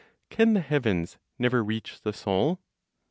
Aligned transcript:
Can 0.31 0.53
the 0.53 0.61
heavens 0.61 1.19
never 1.37 1.63
reach 1.63 2.01
the 2.01 2.11
Soul? 2.11 2.59